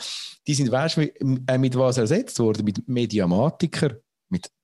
die 0.47 0.55
sind, 0.55 0.71
weißt 0.71 0.97
du, 0.97 1.01
mit, 1.01 1.13
äh, 1.47 1.57
mit 1.59 1.77
was 1.77 1.99
ersetzt 1.99 2.39
worden? 2.39 2.65
Mit 2.65 2.87
Mediamatiker, 2.87 3.91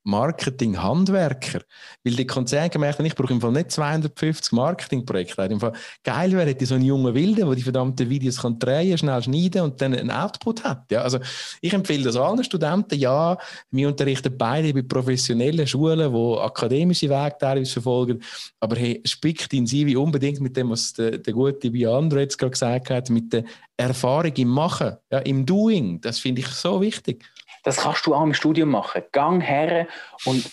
Marketing-Handwerker. 0.04 1.62
Weil 2.04 2.14
die 2.16 2.28
Konzerne 2.28 2.70
gemerkt 2.70 3.00
haben, 3.00 3.06
ich 3.06 3.16
brauche 3.16 3.34
im 3.34 3.42
Fall 3.42 3.52
nicht 3.52 3.72
250 3.72 4.52
Marketingprojekte. 4.52 5.72
Geil 6.04 6.32
wäre, 6.32 6.50
hätte 6.50 6.66
so 6.66 6.76
einen 6.76 6.84
jungen 6.84 7.14
Wilde, 7.14 7.46
der 7.46 7.56
die 7.56 7.62
verdammten 7.62 8.10
Videos 8.10 8.42
kann 8.42 8.60
drehen, 8.60 8.98
schnell 8.98 9.24
schneiden 9.24 9.62
und 9.62 9.82
dann 9.82 9.94
einen 9.94 10.12
Output 10.12 10.64
hat. 10.64 10.92
Ja, 10.92 11.02
also 11.02 11.20
ich 11.62 11.74
empfehle 11.74 12.04
das 12.04 12.16
allen 12.16 12.44
Studenten. 12.44 13.00
Ja, 13.00 13.38
wir 13.72 13.88
unterrichten 13.88 14.36
beide 14.38 14.74
bei 14.74 14.82
professionellen 14.82 15.66
Schulen, 15.66 16.14
die 16.14 16.40
akademische 16.40 17.10
Wege 17.10 17.36
teilweise 17.40 17.74
verfolgen. 17.74 18.22
Aber 18.60 18.76
hey, 18.76 19.02
spickt 19.06 19.54
in 19.54 19.66
sie 19.66 19.86
wie 19.86 19.96
unbedingt 19.96 20.42
mit 20.42 20.58
dem, 20.58 20.70
was 20.70 20.94
der, 20.94 21.18
der 21.18 21.34
gute 21.34 21.72
Biandro 21.72 22.20
jetzt 22.20 22.38
gerade 22.38 22.52
gesagt 22.52 22.90
hat, 22.90 23.10
mit 23.10 23.32
der 23.32 23.44
Erfahrung 23.78 24.34
im 24.36 24.50
Machen, 24.50 24.98
ja, 25.12 25.20
im 25.20 25.46
Doing. 25.46 26.00
Das 26.02 26.20
finde 26.20 26.42
ich 26.42 26.48
so 26.48 26.82
wichtig. 26.82 27.26
Das 27.64 27.78
kannst 27.78 28.06
du 28.06 28.14
auch 28.14 28.24
im 28.24 28.34
Studium 28.34 28.70
machen. 28.70 29.04
Gang 29.12 29.42
her 29.42 29.88
und 30.26 30.50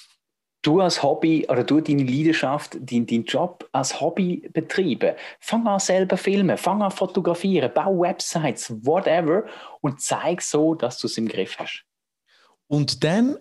du 0.63 0.81
als 0.81 1.03
Hobby 1.03 1.47
oder 1.49 1.65
du 1.65 1.81
deine 1.81 2.05
Leidenschaft, 2.05 2.77
deinen 2.81 3.07
dein 3.07 3.25
Job 3.25 3.69
als 3.73 4.01
Hobby 4.01 4.49
betreiben. 4.53 5.15
Fang 5.41 5.67
an 5.67 5.81
selber 5.81 6.17
filmen, 6.17 6.57
fang 6.57 6.83
an 6.83 6.91
fotografieren, 6.91 7.71
bau 7.75 8.01
Websites, 8.01 8.71
whatever 8.85 9.45
und 9.81 10.01
zeig 10.01 10.43
so, 10.43 10.75
dass 10.75 10.99
du 10.99 11.07
es 11.07 11.17
im 11.19 11.29
Griff 11.29 11.59
hast. 11.59 11.85
Und 12.67 13.03
dann 13.05 13.37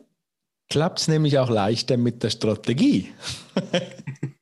klappt 0.70 1.00
es 1.00 1.08
nämlich 1.08 1.38
auch 1.38 1.50
leichter 1.50 1.98
mit 1.98 2.24
der 2.24 2.30
Strategie. 2.30 3.14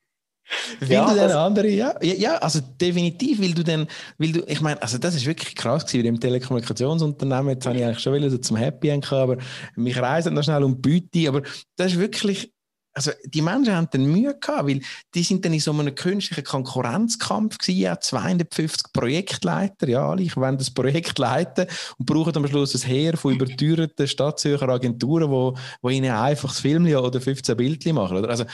Weil 0.80 0.90
ja, 0.90 1.08
du 1.10 1.16
dann 1.16 1.30
andere, 1.32 1.68
ja, 1.68 1.94
ja, 2.02 2.36
also 2.36 2.60
definitiv, 2.80 3.40
weil 3.40 3.52
du 3.52 3.62
dann, 3.62 3.86
weil 4.18 4.32
du, 4.32 4.44
ich 4.46 4.60
meine, 4.60 4.80
also 4.80 4.98
das 4.98 5.14
ist 5.14 5.26
wirklich 5.26 5.54
krass 5.54 5.84
gewesen, 5.86 6.04
dem 6.04 6.20
Telekommunikationsunternehmen, 6.20 7.50
jetzt 7.50 7.66
habe 7.66 7.76
ich 7.76 7.84
eigentlich 7.84 8.00
schon 8.00 8.14
wieder 8.14 8.30
so 8.30 8.38
zum 8.38 8.56
Happy 8.56 8.88
End 8.88 9.12
aber 9.12 9.38
mich 9.76 10.00
reisen 10.00 10.34
noch 10.34 10.42
schnell 10.42 10.62
um 10.62 10.80
Büte, 10.80 11.28
aber 11.28 11.42
das 11.76 11.92
ist 11.92 11.98
wirklich, 11.98 12.52
also 12.98 13.12
die 13.24 13.42
Menschen 13.42 13.76
haben 13.76 13.86
dann 13.92 14.06
Mühe 14.06 14.36
gehabt, 14.36 14.68
weil 14.68 14.80
die 15.14 15.22
sind 15.22 15.44
dann 15.44 15.52
in 15.52 15.60
so 15.60 15.70
einem 15.70 15.94
künstlichen 15.94 16.42
Konkurrenzkampf 16.42 17.58
gewesen, 17.58 17.78
ja, 17.78 18.00
250 18.00 18.92
Projektleiter, 18.92 19.88
ja, 19.88 20.16
ich 20.16 20.36
will 20.36 20.56
das 20.56 20.72
Projekt 20.72 21.16
leiten 21.20 21.68
und 21.96 22.06
brauchen 22.06 22.36
am 22.36 22.48
Schluss 22.48 22.74
ein 22.74 22.88
Heer 22.88 23.16
von 23.16 23.34
überteuerten 23.34 24.08
Stadtzürcher 24.08 24.68
Agenturen, 24.68 25.30
wo, 25.30 25.56
wo 25.80 25.90
ihnen 25.90 26.10
einfach 26.10 26.48
das 26.48 26.58
Film 26.58 26.86
oder 26.92 27.20
15 27.20 27.56
Bildchen 27.56 27.94
machen, 27.94 28.16
oder? 28.16 28.30
Also, 28.30 28.44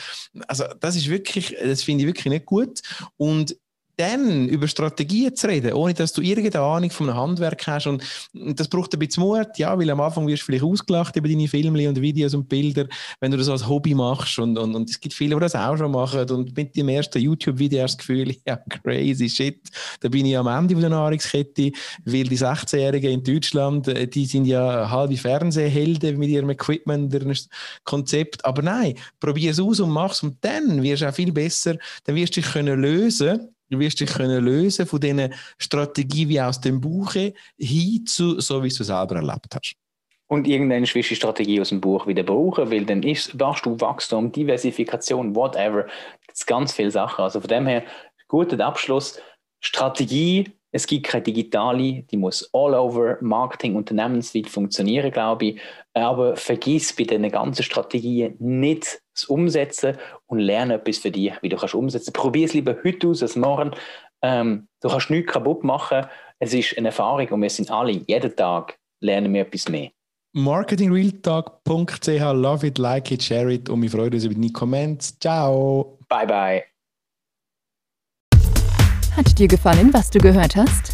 also 0.47 0.65
das 0.79 0.95
ist 0.95 1.09
wirklich, 1.09 1.57
das 1.65 1.83
finde 1.83 2.03
ich 2.03 2.09
wirklich 2.09 2.27
nicht 2.27 2.45
gut 2.45 2.83
und 3.17 3.57
dann 3.97 4.49
über 4.49 4.69
Strategien 4.69 5.35
zu 5.35 5.47
reden, 5.47 5.73
ohne 5.73 5.95
dass 5.95 6.13
du 6.13 6.23
irgendeine 6.23 6.65
Ahnung 6.65 6.91
von 6.91 7.09
einem 7.09 7.19
Handwerk 7.19 7.67
hast. 7.67 7.87
Und 7.87 8.03
das 8.33 8.69
braucht 8.69 8.93
ein 8.95 8.99
bisschen 8.99 9.23
Mut, 9.23 9.57
ja, 9.57 9.79
weil 9.79 9.91
am 9.91 10.01
Anfang 10.01 10.27
wirst 10.27 10.43
du 10.43 10.47
vielleicht 10.47 10.65
ausgelacht 10.65 11.17
über 11.17 11.29
deine 11.29 11.49
Filme 11.49 11.89
und 11.89 12.01
Videos 12.01 12.35
und 12.35 12.49
Bilder, 12.49 12.87
wenn 13.21 13.31
du 13.31 13.37
das 13.37 13.49
als 13.49 13.69
Hobby 13.69 13.95
machst. 13.95 14.39
Und, 14.39 14.59
und, 14.59 14.75
und 14.75 14.91
es 14.91 15.01
gibt 15.01 15.15
viele, 15.15 15.35
die 15.37 15.41
das 15.41 15.55
auch 15.55 15.77
schon 15.77 15.93
machen. 15.93 16.29
Und 16.31 16.57
mit 16.57 16.77
dem 16.77 16.89
ersten 16.89 17.21
YouTube-Video 17.21 17.83
hast 17.83 17.95
du 17.95 17.99
das 17.99 18.07
Gefühl, 18.07 18.37
ja, 18.47 18.57
crazy 18.57 19.29
shit, 19.29 19.61
da 20.01 20.09
bin 20.09 20.27
ich 20.27 20.37
am 20.37 20.47
Ende 20.47 20.75
der 20.75 20.91
Nahrungskette, 20.91 21.73
weil 22.05 22.25
die 22.25 22.39
16-Jährigen 22.39 23.13
in 23.13 23.25
Deutschland, 23.25 23.89
äh, 23.89 24.07
die 24.07 24.27
sind 24.27 24.47
ja 24.47 24.91
halbe 24.91 25.17
Fernsehhelden 25.17 26.19
mit 26.19 26.31
ihrem 26.31 26.51
Equipment, 26.51 27.13
ihrem 27.15 27.35
Konzept. 27.85 28.45
Aber 28.45 28.63
nein, 28.63 28.95
probier 29.21 29.53
es 29.53 29.61
aus 29.61 29.81
und 29.81 29.91
mach 29.91 30.13
es 30.13 30.23
und 30.23 30.37
dann 30.41 30.83
wirst 30.83 31.03
du 31.03 31.09
auch 31.09 31.15
viel 31.15 31.33
besser, 31.33 31.77
dann 32.05 32.17
wirst 32.17 32.37
du 32.37 32.41
dich 32.41 32.53
können 32.53 32.81
lösen 32.81 33.54
Du 33.71 33.79
wirst 33.79 34.01
dich 34.01 34.11
können 34.11 34.45
lösen 34.45 34.87
von 34.87 35.01
diesen 35.01 35.33
Strategien 35.59 36.29
wie 36.29 36.41
aus 36.41 36.61
dem 36.61 36.81
Buch 36.81 37.13
hin 37.13 38.07
zu 38.07 38.41
so, 38.41 38.63
wie 38.63 38.69
du 38.69 38.83
es 38.83 38.87
selber 38.87 39.17
erlebt 39.17 39.55
hast. 39.55 39.75
Und 40.27 40.47
du 40.47 40.51
die 40.51 41.03
Strategie 41.15 41.61
aus 41.61 41.69
dem 41.69 41.81
Buch 41.81 42.07
wieder 42.07 42.23
brauchen, 42.23 42.71
weil 42.71 42.85
dann 42.85 43.03
ist, 43.03 43.33
du 43.35 43.81
Wachstum, 43.81 44.33
Diversifikation, 44.33 45.35
whatever. 45.35 45.87
Sind 46.33 46.47
ganz 46.47 46.73
viele 46.73 46.91
Sachen. 46.91 47.23
Also 47.23 47.41
von 47.41 47.49
dem 47.49 47.67
her, 47.67 47.85
guter 48.29 48.59
Abschluss. 48.65 49.21
Strategie 49.61 50.53
es 50.75 50.89
gibt 50.89 51.07
keine 51.07 51.23
digitale, 51.23 52.03
die 52.03 52.17
muss 52.17 52.51
all 52.53 52.75
over 52.75 53.17
Marketing, 53.21 53.77
unternehmensweit 53.77 54.49
funktionieren, 54.49 55.13
glaube 55.13 55.45
ich. 55.47 55.61
Aber 55.93 56.35
vergiss 56.35 56.93
bei 56.93 57.05
diesen 57.05 57.31
ganzen 57.31 57.63
Strategien 57.63 58.35
nicht 58.41 59.01
das 59.15 59.23
Umsetzen 59.23 59.97
und 60.35 60.41
lerne 60.41 60.75
etwas 60.75 60.99
für 60.99 61.11
dich, 61.11 61.33
wie 61.43 61.49
du 61.49 61.57
kannst 61.57 61.75
umsetzen. 61.75 62.13
Probier 62.13 62.45
es 62.47 62.55
lieber 62.55 62.77
heute 62.85 63.09
aus 63.09 63.23
als 63.23 63.37
morgen. 63.37 63.73
Ähm, 64.23 64.69
du 64.81 64.89
kannst 64.89 65.11
nichts 65.11 65.33
kaputt 65.33 65.65
machen. 65.65 66.07
Es 66.39 66.53
ist 66.53 66.77
eine 66.77 66.89
Erfahrung 66.89 67.29
und 67.29 67.43
wir 67.43 67.51
sind 67.51 67.71
alle, 67.71 67.93
jeden 67.93 68.35
Tag 68.37 68.79
lernen 69.01 69.33
wir 69.33 69.43
etwas 69.43 69.69
mehr. 69.69 69.91
marketingrealtalk.ch 70.33 72.09
Love 72.09 72.67
it, 72.67 72.79
like 72.79 73.11
it, 73.13 73.23
share 73.23 73.53
it 73.53 73.69
und 73.69 73.83
wir 73.83 73.91
freuen 73.91 74.13
uns 74.13 74.25
über 74.25 74.35
deine 74.35 74.51
Comments. 74.51 75.19
Ciao. 75.21 75.99
Bye, 76.09 76.27
bye. 76.27 76.65
Hat 79.17 79.39
dir 79.39 79.47
gefallen, 79.47 79.95
was 79.95 80.11
du 80.11 80.19
gehört 80.19 80.57
hast? 80.57 80.94